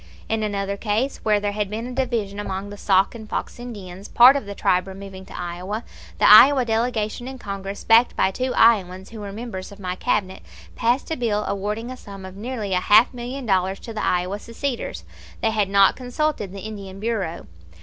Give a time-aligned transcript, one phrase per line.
[0.27, 4.07] In another case, where there had been a division among the Sac and Fox Indians,
[4.07, 5.83] part of the tribe removing to Iowa,
[6.17, 10.41] the Iowa delegation in Congress, backed by two Iowans who were members of my Cabinet,
[10.75, 14.39] passed a bill awarding a sum of nearly a half million dollars to the Iowa
[14.39, 15.03] seceders.
[15.41, 17.45] They had not consulted the Indian Bureau.